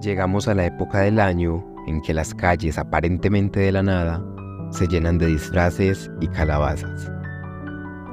Llegamos 0.00 0.46
a 0.46 0.54
la 0.54 0.64
época 0.64 1.00
del 1.00 1.18
año 1.18 1.64
en 1.88 2.00
que 2.02 2.14
las 2.14 2.32
calles 2.32 2.78
aparentemente 2.78 3.58
de 3.58 3.72
la 3.72 3.82
nada 3.82 4.24
se 4.70 4.86
llenan 4.86 5.18
de 5.18 5.26
disfraces 5.26 6.08
y 6.20 6.28
calabazas. 6.28 7.10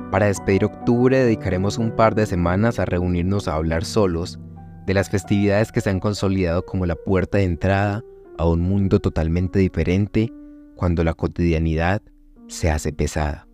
Para 0.10 0.26
despedir 0.26 0.66
octubre 0.66 1.20
dedicaremos 1.20 1.78
un 1.78 1.92
par 1.92 2.16
de 2.16 2.26
semanas 2.26 2.80
a 2.80 2.86
reunirnos 2.86 3.48
a 3.48 3.56
hablar 3.56 3.86
solos 3.86 4.40
de 4.88 4.96
las 4.96 5.10
festividades 5.10 5.72
que 5.72 5.82
se 5.82 5.92
han 5.92 6.00
consolidado 6.00 6.66
como 6.66 6.86
la 6.88 6.96
puerta 6.96 7.38
de 7.38 7.44
entrada 7.44 8.04
a 8.38 8.48
un 8.48 8.62
mundo 8.62 9.00
totalmente 9.00 9.60
diferente 9.60 10.32
cuando 10.76 11.04
la 11.04 11.14
cotidianidad 11.14 12.02
se 12.48 12.72
hace 12.72 12.94
pesada. 12.94 13.48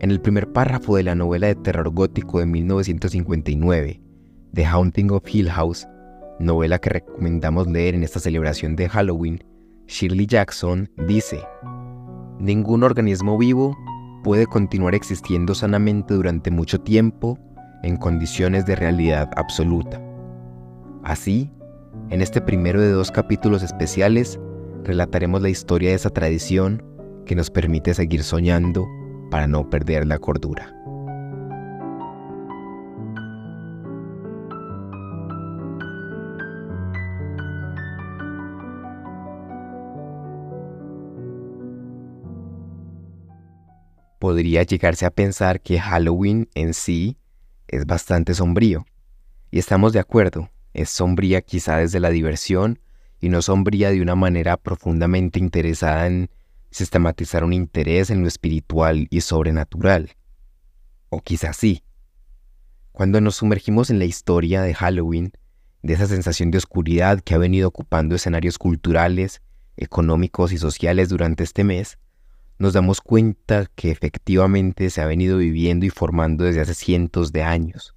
En 0.00 0.10
el 0.10 0.20
primer 0.20 0.52
párrafo 0.52 0.96
de 0.96 1.04
la 1.04 1.14
novela 1.14 1.46
de 1.46 1.54
terror 1.54 1.90
gótico 1.90 2.40
de 2.40 2.46
1959, 2.46 4.00
The 4.52 4.66
Haunting 4.66 5.10
of 5.12 5.22
Hill 5.26 5.50
House, 5.50 5.86
novela 6.38 6.78
que 6.78 6.90
recomendamos 6.90 7.66
leer 7.66 7.94
en 7.94 8.02
esta 8.02 8.20
celebración 8.20 8.76
de 8.76 8.88
Halloween, 8.88 9.44
Shirley 9.86 10.26
Jackson 10.26 10.90
dice, 11.06 11.40
Ningún 12.38 12.82
organismo 12.82 13.38
vivo 13.38 13.76
puede 14.22 14.46
continuar 14.46 14.94
existiendo 14.94 15.54
sanamente 15.54 16.14
durante 16.14 16.50
mucho 16.50 16.80
tiempo 16.80 17.38
en 17.82 17.96
condiciones 17.96 18.66
de 18.66 18.76
realidad 18.76 19.30
absoluta. 19.36 20.00
Así, 21.04 21.50
en 22.10 22.22
este 22.22 22.40
primero 22.40 22.80
de 22.80 22.90
dos 22.90 23.10
capítulos 23.10 23.62
especiales, 23.62 24.40
relataremos 24.84 25.42
la 25.42 25.50
historia 25.50 25.90
de 25.90 25.96
esa 25.96 26.10
tradición 26.10 26.82
que 27.26 27.34
nos 27.34 27.50
permite 27.50 27.94
seguir 27.94 28.22
soñando 28.22 28.86
para 29.30 29.46
no 29.46 29.68
perder 29.68 30.06
la 30.06 30.18
cordura. 30.18 30.74
Podría 44.24 44.62
llegarse 44.62 45.04
a 45.04 45.10
pensar 45.10 45.60
que 45.60 45.78
Halloween 45.78 46.48
en 46.54 46.72
sí 46.72 47.18
es 47.68 47.84
bastante 47.84 48.32
sombrío. 48.32 48.86
Y 49.50 49.58
estamos 49.58 49.92
de 49.92 49.98
acuerdo, 49.98 50.48
es 50.72 50.88
sombría 50.88 51.42
quizá 51.42 51.76
desde 51.76 52.00
la 52.00 52.08
diversión 52.08 52.78
y 53.20 53.28
no 53.28 53.42
sombría 53.42 53.90
de 53.90 54.00
una 54.00 54.14
manera 54.14 54.56
profundamente 54.56 55.38
interesada 55.40 56.06
en 56.06 56.30
sistematizar 56.70 57.44
un 57.44 57.52
interés 57.52 58.08
en 58.08 58.22
lo 58.22 58.28
espiritual 58.28 59.08
y 59.10 59.20
sobrenatural. 59.20 60.12
O 61.10 61.20
quizás 61.20 61.58
sí. 61.58 61.82
Cuando 62.92 63.20
nos 63.20 63.34
sumergimos 63.34 63.90
en 63.90 63.98
la 63.98 64.06
historia 64.06 64.62
de 64.62 64.72
Halloween, 64.72 65.32
de 65.82 65.92
esa 65.92 66.06
sensación 66.06 66.50
de 66.50 66.56
oscuridad 66.56 67.20
que 67.20 67.34
ha 67.34 67.38
venido 67.38 67.68
ocupando 67.68 68.14
escenarios 68.14 68.56
culturales, 68.56 69.42
económicos 69.76 70.50
y 70.50 70.56
sociales 70.56 71.10
durante 71.10 71.44
este 71.44 71.62
mes, 71.62 71.98
nos 72.58 72.72
damos 72.72 73.00
cuenta 73.00 73.66
que 73.74 73.90
efectivamente 73.90 74.90
se 74.90 75.00
ha 75.00 75.06
venido 75.06 75.38
viviendo 75.38 75.86
y 75.86 75.90
formando 75.90 76.44
desde 76.44 76.60
hace 76.60 76.74
cientos 76.74 77.32
de 77.32 77.42
años. 77.42 77.94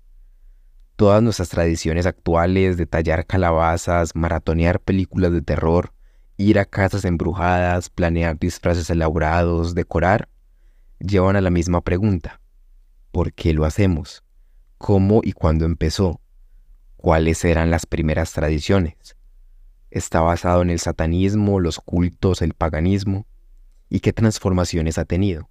Todas 0.96 1.22
nuestras 1.22 1.50
tradiciones 1.50 2.08
actuales 2.08 2.76
de 2.78 2.88
tallar 2.88 3.28
calabazas, 3.28 4.16
maratonear 4.16 4.80
películas 4.80 5.32
de 5.32 5.42
terror, 5.44 5.94
ir 6.38 6.58
a 6.58 6.66
casas 6.66 7.06
embrujadas, 7.06 7.90
planear 7.90 8.40
disfraces 8.40 8.90
elaborados, 8.90 9.76
decorar, 9.76 10.28
llevan 11.00 11.36
a 11.36 11.42
la 11.42 11.52
misma 11.52 11.82
pregunta. 11.82 12.42
¿Por 13.12 13.34
qué 13.34 13.54
lo 13.54 13.66
hacemos? 13.66 14.24
¿Cómo 14.80 15.22
y 15.24 15.34
cuándo 15.34 15.66
empezó? 15.66 16.20
¿Cuáles 16.96 17.46
eran 17.46 17.70
las 17.70 17.86
primeras 17.86 18.34
tradiciones? 18.34 19.16
¿Está 19.92 20.22
basado 20.22 20.64
en 20.64 20.72
el 20.72 20.80
satanismo, 20.80 21.60
los 21.60 21.80
cultos, 21.80 22.42
el 22.42 22.54
paganismo? 22.54 23.28
Y 23.90 24.00
qué 24.00 24.14
transformaciones 24.14 24.98
ha 24.98 25.06
tenido. 25.06 25.50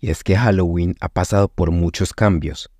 Y 0.00 0.10
es 0.10 0.22
que 0.22 0.36
Halloween 0.36 0.94
ha 1.00 1.08
pasado 1.08 1.48
por 1.48 1.70
muchos 1.70 2.12
cambios. 2.12 2.70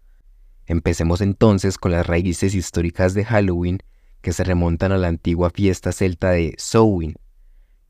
Empecemos 0.67 1.21
entonces 1.21 1.79
con 1.79 1.93
las 1.93 2.07
raíces 2.07 2.55
históricas 2.55 3.15
de 3.15 3.25
Halloween 3.25 3.79
que 4.21 4.33
se 4.33 4.45
remontan 4.45 4.93
a 4.93 4.99
la 4.99 5.09
antigua 5.09 5.51
fiesta 5.51 5.93
celta 5.93 6.31
de 6.31 6.55
Samhain, 6.59 7.15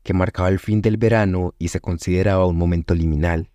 que 0.03 0.13
marcaba 0.13 0.49
el 0.49 0.59
fin 0.59 0.81
del 0.81 0.97
verano 0.97 1.53
y 1.59 1.67
se 1.67 1.81
consideraba 1.81 2.45
un 2.45 2.57
momento 2.57 2.95
liminal, 2.95 3.51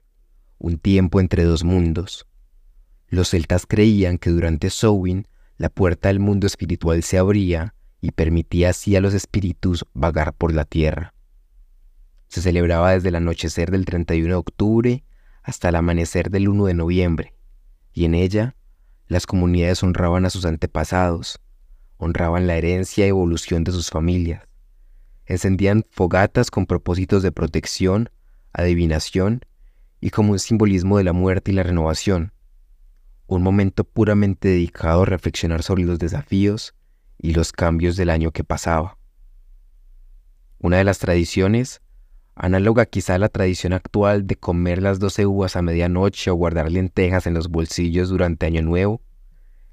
un 0.58 0.78
tiempo 0.78 1.20
entre 1.20 1.44
dos 1.44 1.64
mundos. 1.64 2.26
Los 3.08 3.30
celtas 3.30 3.64
creían 3.66 4.18
que 4.18 4.30
durante 4.30 4.70
Samhain 4.70 5.26
la 5.56 5.70
puerta 5.70 6.08
del 6.08 6.20
mundo 6.20 6.46
espiritual 6.46 7.02
se 7.02 7.16
abría 7.16 7.74
y 8.00 8.10
permitía 8.10 8.70
así 8.70 8.96
a 8.96 9.00
los 9.00 9.14
espíritus 9.14 9.86
vagar 9.94 10.34
por 10.34 10.52
la 10.52 10.64
tierra. 10.64 11.13
Se 12.34 12.42
celebraba 12.42 12.90
desde 12.90 13.10
el 13.10 13.14
anochecer 13.14 13.70
del 13.70 13.84
31 13.84 14.26
de 14.26 14.34
octubre 14.34 15.04
hasta 15.44 15.68
el 15.68 15.76
amanecer 15.76 16.30
del 16.30 16.48
1 16.48 16.66
de 16.66 16.74
noviembre, 16.74 17.34
y 17.92 18.06
en 18.06 18.16
ella 18.16 18.56
las 19.06 19.24
comunidades 19.24 19.84
honraban 19.84 20.26
a 20.26 20.30
sus 20.30 20.44
antepasados, 20.44 21.40
honraban 21.96 22.48
la 22.48 22.56
herencia 22.56 23.06
y 23.06 23.10
evolución 23.10 23.62
de 23.62 23.70
sus 23.70 23.88
familias, 23.88 24.42
encendían 25.26 25.84
fogatas 25.92 26.50
con 26.50 26.66
propósitos 26.66 27.22
de 27.22 27.30
protección, 27.30 28.10
adivinación 28.52 29.42
y 30.00 30.10
como 30.10 30.32
un 30.32 30.40
simbolismo 30.40 30.98
de 30.98 31.04
la 31.04 31.12
muerte 31.12 31.52
y 31.52 31.54
la 31.54 31.62
renovación, 31.62 32.32
un 33.28 33.44
momento 33.44 33.84
puramente 33.84 34.48
dedicado 34.48 35.02
a 35.02 35.06
reflexionar 35.06 35.62
sobre 35.62 35.84
los 35.84 36.00
desafíos 36.00 36.74
y 37.16 37.32
los 37.32 37.52
cambios 37.52 37.94
del 37.94 38.10
año 38.10 38.32
que 38.32 38.42
pasaba. 38.42 38.98
Una 40.58 40.78
de 40.78 40.84
las 40.84 40.98
tradiciones 40.98 41.80
análoga 42.34 42.86
quizá 42.86 43.14
a 43.14 43.18
la 43.18 43.28
tradición 43.28 43.72
actual 43.72 44.26
de 44.26 44.36
comer 44.36 44.82
las 44.82 44.98
doce 44.98 45.26
uvas 45.26 45.56
a 45.56 45.62
medianoche 45.62 46.30
o 46.30 46.34
guardar 46.34 46.70
lentejas 46.70 47.26
en 47.26 47.34
los 47.34 47.48
bolsillos 47.48 48.08
durante 48.08 48.46
Año 48.46 48.62
Nuevo, 48.62 49.00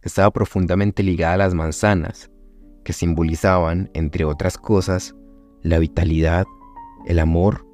estaba 0.02 0.32
profundamente 0.32 1.04
ligada 1.04 1.34
a 1.34 1.38
las 1.38 1.54
manzanas, 1.54 2.32
que 2.84 2.94
simbolizaban, 2.94 3.90
entre 3.94 4.26
otras 4.26 4.58
cosas, 4.58 5.16
la 5.62 5.80
vitalidad, 5.80 6.46
el 7.06 7.20
amor, 7.20 7.68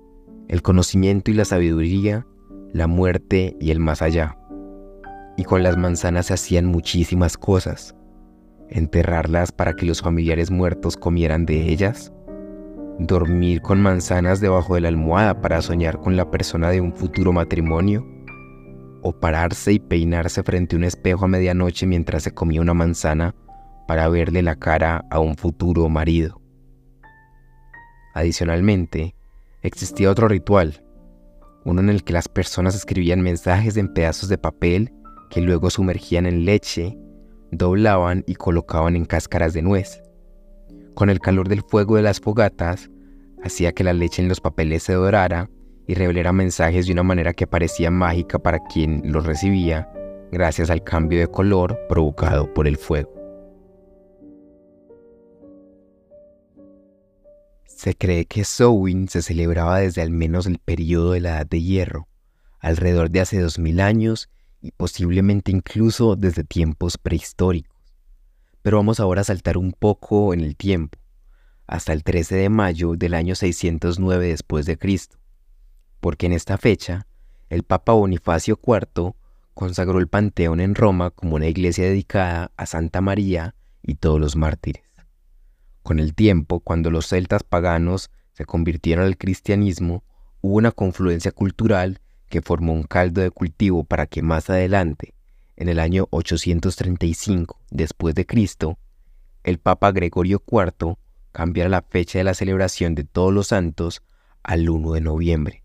el 0.48 0.62
conocimiento 0.62 1.32
y 1.32 1.34
la 1.34 1.46
sabiduría, 1.46 2.26
la 2.74 2.88
muerte 2.88 3.56
y 3.60 3.72
el 3.72 3.80
más 3.80 4.02
allá. 4.02 4.38
Y 5.38 5.44
con 5.44 5.64
las 5.64 5.78
manzanas 5.78 6.28
se 6.28 6.34
hacían 6.34 6.66
muchísimas 6.66 7.38
cosas. 7.38 7.96
Enterrarlas 8.70 9.52
para 9.52 9.74
que 9.74 9.86
los 9.86 10.02
familiares 10.02 10.52
muertos 10.52 10.98
comieran 10.98 11.46
de 11.46 11.70
ellas, 11.70 12.12
dormir 13.00 13.62
con 13.62 13.82
manzanas 13.82 14.42
debajo 14.42 14.76
de 14.76 14.82
la 14.82 14.88
almohada 14.88 15.42
para 15.42 15.62
soñar 15.62 16.00
con 16.00 16.16
la 16.18 16.30
persona 16.32 16.70
de 16.70 16.82
un 16.82 16.94
futuro 16.94 17.32
matrimonio, 17.32 18.06
o 19.04 19.14
pararse 19.14 19.74
y 19.74 19.80
peinarse 19.80 20.44
frente 20.44 20.76
a 20.76 20.80
un 20.80 20.84
espejo 20.84 21.26
a 21.26 21.28
medianoche 21.28 21.86
mientras 21.86 22.24
se 22.24 22.34
comía 22.34 22.62
una 22.62 22.74
manzana 22.74 23.36
para 23.88 24.10
verle 24.10 24.42
la 24.42 24.56
cara 24.56 25.06
a 25.10 25.20
un 25.20 25.36
futuro 25.36 25.88
marido. 25.88 26.42
Adicionalmente, 28.14 29.16
existía 29.62 30.10
otro 30.10 30.28
ritual, 30.28 30.84
uno 31.64 31.82
en 31.82 31.90
el 31.90 32.04
que 32.04 32.14
las 32.14 32.28
personas 32.28 32.76
escribían 32.76 33.22
mensajes 33.22 33.78
en 33.78 33.94
pedazos 33.94 34.30
de 34.30 34.38
papel 34.38 34.92
que 35.30 35.42
luego 35.42 35.70
sumergían 35.70 36.26
en 36.26 36.46
leche, 36.46 36.98
doblaban 37.52 38.24
y 38.26 38.36
colocaban 38.36 38.96
en 38.96 39.06
cáscaras 39.06 39.54
de 39.54 39.62
nuez. 39.62 40.02
Con 40.98 41.12
el 41.12 41.20
calor 41.20 41.48
del 41.48 41.62
fuego 41.62 41.96
de 41.96 42.02
las 42.02 42.20
fogatas, 42.20 42.90
hacía 43.44 43.72
que 43.72 43.84
la 43.84 43.94
leche 43.94 44.20
en 44.20 44.28
los 44.28 44.42
papeles 44.42 44.82
se 44.82 44.94
dorara 44.94 45.48
y 45.86 45.94
revelara 45.94 46.34
mensajes 46.34 46.88
de 46.88 46.94
una 46.94 47.04
manera 47.04 47.34
que 47.34 47.46
parecía 47.46 47.92
mágica 47.92 48.40
para 48.40 48.64
quien 48.64 49.04
los 49.06 49.24
recibía, 49.24 49.94
gracias 50.32 50.72
al 50.72 50.84
cambio 50.84 51.20
de 51.20 51.28
color 51.28 51.78
provocado 51.88 52.52
por 52.52 52.68
el 52.68 52.78
fuego. 52.78 53.14
Se 57.68 57.94
cree 57.94 58.26
que 58.26 58.44
Samhain 58.44 59.08
se 59.08 59.22
celebraba 59.22 59.78
desde 59.78 60.02
al 60.02 60.10
menos 60.10 60.48
el 60.48 60.58
periodo 60.58 61.12
de 61.12 61.20
la 61.20 61.30
Edad 61.30 61.46
de 61.46 61.62
Hierro, 61.62 62.08
alrededor 62.60 63.12
de 63.12 63.22
hace 63.22 63.40
2000 63.40 63.82
años 63.82 64.32
y 64.64 64.72
posiblemente 64.72 65.52
incluso 65.52 66.16
desde 66.16 66.44
tiempos 66.44 66.98
prehistóricos. 66.98 67.77
Pero 68.62 68.78
vamos 68.78 69.00
ahora 69.00 69.22
a 69.22 69.26
saltar 69.26 69.58
un 69.58 69.72
poco 69.72 70.34
en 70.34 70.42
el 70.42 70.56
tiempo, 70.56 70.98
hasta 71.68 71.94
el 71.94 72.04
13 72.04 72.36
de 72.36 72.50
mayo 72.50 72.96
del 72.96 73.14
año 73.14 73.36
609 73.36 74.28
después 74.28 74.66
de 74.66 74.78
Cristo, 74.78 75.18
porque 76.00 76.26
en 76.26 76.34
esta 76.34 76.58
fecha 76.58 77.08
el 77.50 77.64
Papa 77.64 77.94
Bonifacio 77.94 78.60
IV 78.62 79.16
consagró 79.54 80.00
el 80.00 80.08
Panteón 80.08 80.60
en 80.60 80.76
Roma 80.76 81.10
como 81.12 81.36
una 81.36 81.48
iglesia 81.48 81.86
dedicada 81.86 82.52
a 82.58 82.66
Santa 82.66 83.02
María 83.02 83.56
y 83.82 83.96
todos 83.96 84.20
los 84.20 84.36
mártires. 84.36 84.84
Con 85.82 86.00
el 86.00 86.14
tiempo, 86.14 86.60
cuando 86.60 86.92
los 86.92 87.08
celtas 87.08 87.44
paganos 87.44 88.12
se 88.34 88.46
convirtieron 88.46 89.06
al 89.06 89.18
cristianismo, 89.18 90.04
hubo 90.42 90.56
una 90.56 90.72
confluencia 90.72 91.32
cultural 91.32 92.02
que 92.28 92.42
formó 92.42 92.74
un 92.74 92.84
caldo 92.84 93.22
de 93.22 93.32
cultivo 93.32 93.84
para 93.84 94.06
que 94.06 94.22
más 94.22 94.50
adelante 94.50 95.16
en 95.58 95.70
el 95.70 95.80
año 95.80 96.08
835 96.12 97.60
después 97.72 98.16
de 98.16 98.26
Cristo, 98.26 98.78
el 99.44 99.58
Papa 99.60 99.92
Gregorio 99.92 100.42
IV 100.50 100.98
cambiara 101.32 101.70
la 101.70 101.82
fecha 101.82 102.20
de 102.20 102.24
la 102.24 102.34
celebración 102.34 102.96
de 102.96 103.04
todos 103.04 103.34
los 103.34 103.48
santos 103.48 104.02
al 104.44 104.70
1 104.70 104.94
de 104.94 105.02
noviembre, 105.02 105.64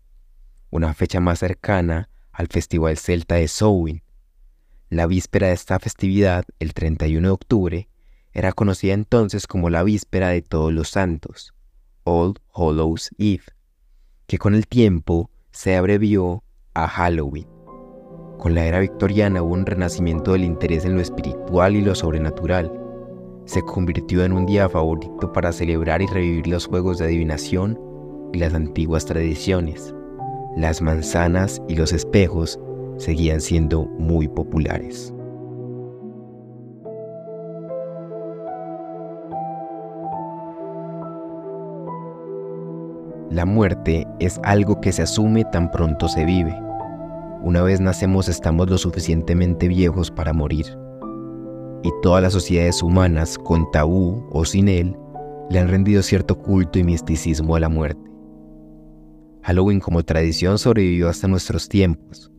una 0.71 0.93
fecha 0.93 1.19
más 1.19 1.39
cercana 1.39 2.09
al 2.31 2.47
Festival 2.47 2.97
Celta 2.97 3.35
de 3.35 3.47
Samhain. 3.47 4.03
La 4.89 5.07
víspera 5.07 5.47
de 5.47 5.53
esta 5.53 5.79
festividad, 5.79 6.45
el 6.59 6.73
31 6.73 7.27
de 7.27 7.31
octubre, 7.31 7.89
era 8.33 8.51
conocida 8.51 8.93
entonces 8.93 9.47
como 9.47 9.69
la 9.69 9.83
víspera 9.83 10.29
de 10.29 10.41
todos 10.41 10.73
los 10.73 10.89
santos, 10.89 11.53
All 12.03 12.33
Hallows 12.53 13.11
Eve, 13.17 13.43
que 14.25 14.37
con 14.39 14.55
el 14.55 14.67
tiempo 14.67 15.29
se 15.51 15.75
abrevió 15.75 16.43
a 16.73 16.87
Halloween. 16.87 17.52
Con 18.37 18.55
la 18.55 18.65
era 18.65 18.79
victoriana 18.79 19.41
hubo 19.41 19.53
un 19.53 19.65
renacimiento 19.65 20.33
del 20.33 20.43
interés 20.43 20.85
en 20.85 20.95
lo 20.95 21.01
espiritual 21.01 21.75
y 21.75 21.81
lo 21.81 21.95
sobrenatural. 21.95 22.71
Se 23.45 23.61
convirtió 23.61 24.23
en 24.23 24.33
un 24.33 24.45
día 24.45 24.69
favorito 24.69 25.31
para 25.31 25.51
celebrar 25.51 26.01
y 26.01 26.07
revivir 26.07 26.47
los 26.47 26.65
juegos 26.65 26.97
de 26.97 27.05
adivinación 27.05 27.79
y 28.33 28.39
las 28.39 28.53
antiguas 28.53 29.05
tradiciones. 29.05 29.93
Las 30.57 30.81
manzanas 30.81 31.61
y 31.67 31.75
los 31.75 31.93
espejos 31.93 32.59
seguían 32.97 33.41
siendo 33.41 33.85
muy 33.97 34.27
populares. 34.27 35.13
La 43.33 43.45
muerte 43.45 44.05
es 44.19 44.39
algo 44.43 44.79
que 44.79 44.91
se 44.91 45.01
asume 45.01 45.43
tan 45.45 45.71
pronto 45.71 46.07
se 46.07 46.23
vive. 46.23 46.55
Una 47.43 47.61
vez 47.61 47.81
nacemos 47.81 48.29
estamos 48.29 48.69
lo 48.69 48.77
suficientemente 48.77 49.67
viejos 49.67 50.09
para 50.09 50.31
morir. 50.31 50.65
Y 51.83 51.91
todas 52.01 52.23
las 52.23 52.31
sociedades 52.31 52.81
humanas, 52.81 53.37
con 53.37 53.69
tabú 53.69 54.25
o 54.31 54.45
sin 54.45 54.69
él, 54.69 54.95
le 55.49 55.59
han 55.59 55.67
rendido 55.67 56.01
cierto 56.01 56.37
culto 56.39 56.79
y 56.79 56.85
misticismo 56.85 57.57
a 57.57 57.59
la 57.59 57.67
muerte. 57.67 58.09
Halloween 59.41 59.81
como 59.81 60.03
tradición 60.03 60.57
sobrevivió 60.57 61.09
hasta 61.09 61.27
nuestros 61.27 61.67
tiempos, 61.67 62.31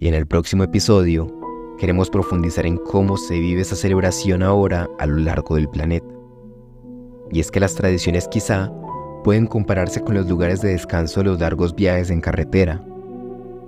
y 0.00 0.08
en 0.08 0.14
el 0.14 0.26
próximo 0.26 0.64
episodio 0.64 1.32
queremos 1.78 2.10
profundizar 2.10 2.66
en 2.66 2.76
cómo 2.76 3.16
se 3.18 3.38
vive 3.38 3.60
esa 3.60 3.76
celebración 3.76 4.42
ahora 4.42 4.88
a 4.98 5.06
lo 5.06 5.18
largo 5.18 5.54
del 5.54 5.68
planeta. 5.68 6.12
Y 7.30 7.38
es 7.38 7.52
que 7.52 7.60
las 7.60 7.76
tradiciones 7.76 8.26
quizá 8.26 8.72
pueden 9.22 9.46
compararse 9.46 10.00
con 10.00 10.16
los 10.16 10.28
lugares 10.28 10.60
de 10.60 10.70
descanso 10.72 11.20
de 11.20 11.26
los 11.26 11.38
largos 11.38 11.72
viajes 11.76 12.10
en 12.10 12.20
carretera. 12.20 12.84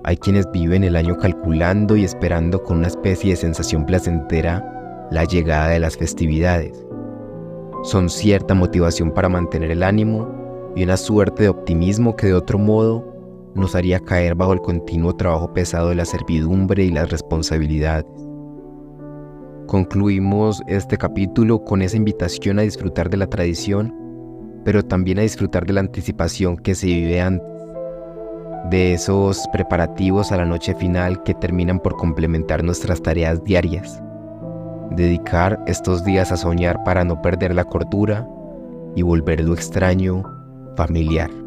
Hay 0.05 0.17
quienes 0.17 0.51
viven 0.51 0.85
el 0.85 0.97
año 0.97 1.17
calculando 1.17 1.97
y 1.97 2.05
esperando 2.05 2.63
con 2.63 2.79
una 2.79 2.89
especie 2.89 3.31
de 3.31 3.37
sensación 3.37 3.87
placentera 3.87 5.09
la 5.11 5.25
llegada 5.25 5.69
de 5.69 5.79
las 5.79 5.97
festividades. 5.97 6.85
Son 7.85 8.09
cierta 8.09 8.55
motivación 8.55 9.13
para 9.13 9.29
mantener 9.29 9.71
el 9.71 9.83
ánimo 9.83 10.29
y 10.75 10.85
una 10.85 10.97
suerte 10.97 11.45
de 11.45 11.49
optimismo 11.49 12.17
que 12.17 12.29
de 12.29 12.35
otro 12.35 12.59
modo 12.59 13.05
nos 13.55 13.75
haría 13.75 14.01
caer 14.01 14.35
bajo 14.35 14.53
el 14.55 14.61
continuo 14.61 15.15
trabajo 15.15 15.53
pesado 15.53 15.91
de 15.91 15.97
la 15.97 16.05
servidumbre 16.05 16.85
y 16.85 16.91
las 16.91 17.11
responsabilidades. 17.11 18.07
Concluimos 19.67 20.63
este 20.67 20.97
capítulo 20.97 21.63
con 21.65 21.83
esa 21.83 21.97
invitación 21.97 22.59
a 22.59 22.63
disfrutar 22.63 23.09
de 23.09 23.19
la 23.19 23.27
tradición 23.27 24.03
pero 24.65 24.85
también 24.85 25.19
a 25.19 25.23
disfrutar 25.23 25.67
de 25.67 25.73
la 25.73 25.81
anticipación 25.81 26.57
que 26.57 26.75
se 26.75 26.87
vive 26.87 27.21
antes, 27.21 27.47
de 28.71 28.95
esos 28.95 29.47
preparativos 29.53 30.33
a 30.33 30.37
la 30.37 30.45
noche 30.45 30.75
final 30.75 31.23
que 31.23 31.35
terminan 31.35 31.81
por 31.81 31.97
complementar 31.97 32.63
nuestras 32.63 33.03
tareas 33.03 33.43
diarias. 33.45 34.03
Dedicar 34.91 35.63
estos 35.67 36.05
días 36.05 36.33
a 36.33 36.37
soñar 36.37 36.83
para 36.85 37.05
no 37.05 37.21
perder 37.23 37.55
la 37.55 37.65
cordura 37.65 38.27
y 38.95 39.03
volver 39.03 39.41
lo 39.43 39.55
extraño 39.55 40.23
familiar. 40.77 41.42